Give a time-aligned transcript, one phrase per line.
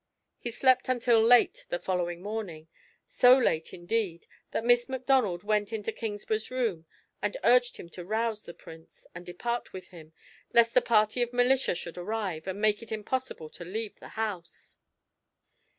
[0.39, 2.67] He slept until late the following morning,
[3.05, 6.87] so late, indeed, that Miss Macdonald went into Kingsburgh's room,
[7.21, 10.13] and urged him to rouse the Prince, and depart with him,
[10.53, 14.79] lest a party of militia should arrive, and make it impossible to leave the house.